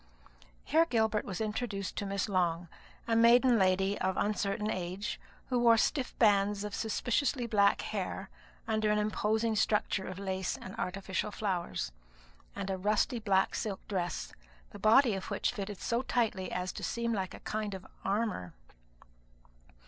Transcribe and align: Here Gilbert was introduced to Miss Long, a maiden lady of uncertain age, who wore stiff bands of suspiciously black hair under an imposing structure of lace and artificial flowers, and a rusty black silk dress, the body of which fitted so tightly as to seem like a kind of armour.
Here 0.63 0.85
Gilbert 0.85 1.25
was 1.25 1.39
introduced 1.39 1.95
to 1.97 2.07
Miss 2.07 2.27
Long, 2.27 2.69
a 3.07 3.15
maiden 3.15 3.59
lady 3.59 3.99
of 4.01 4.17
uncertain 4.17 4.71
age, 4.71 5.19
who 5.49 5.59
wore 5.59 5.77
stiff 5.77 6.17
bands 6.17 6.63
of 6.63 6.73
suspiciously 6.73 7.45
black 7.45 7.81
hair 7.81 8.31
under 8.67 8.89
an 8.89 8.97
imposing 8.97 9.55
structure 9.55 10.07
of 10.07 10.17
lace 10.17 10.57
and 10.57 10.75
artificial 10.77 11.29
flowers, 11.29 11.91
and 12.55 12.71
a 12.71 12.77
rusty 12.79 13.19
black 13.19 13.53
silk 13.53 13.87
dress, 13.87 14.33
the 14.71 14.79
body 14.79 15.13
of 15.13 15.29
which 15.29 15.51
fitted 15.53 15.79
so 15.79 16.01
tightly 16.01 16.51
as 16.51 16.71
to 16.71 16.83
seem 16.83 17.13
like 17.13 17.35
a 17.35 17.39
kind 17.41 17.75
of 17.75 17.85
armour. 18.03 18.55